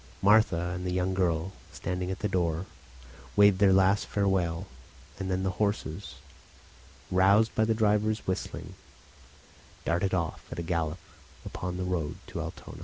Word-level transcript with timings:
Martha 0.23 0.69
and 0.73 0.83
the 0.83 0.89
young 0.91 1.13
girl, 1.13 1.51
standing 1.71 2.09
at 2.09 2.21
the 2.25 2.27
door, 2.27 2.65
waved 3.35 3.59
their 3.59 3.71
last 3.71 4.07
farewell. 4.07 4.65
Then 5.19 5.43
the 5.43 5.51
horses, 5.61 6.15
roused 7.11 7.53
by 7.53 7.65
the 7.65 7.75
driver's 7.75 8.25
whistling, 8.25 8.73
darted 9.85 10.15
off 10.15 10.43
at 10.51 10.57
a 10.57 10.63
gallop 10.63 10.97
on 11.61 11.77
the 11.77 11.83
road 11.83 12.15
to 12.25 12.41
Altona. 12.41 12.79